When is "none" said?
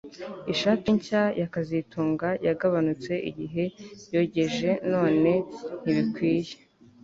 4.93-5.31